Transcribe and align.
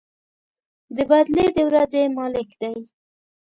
د 0.95 0.97
بَدلې 1.11 1.45
د 1.55 1.57
ورځې 1.69 2.01
مالك 2.17 2.49
دی. 2.61 2.77